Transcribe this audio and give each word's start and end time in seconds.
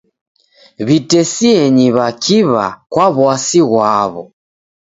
W'itesienyi 0.85 1.87
w'akiw'a 1.95 2.65
kwa 2.91 3.07
w'asi 3.17 3.61
ghwaw'o. 3.69 4.23